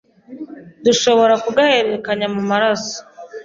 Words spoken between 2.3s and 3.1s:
mu maraso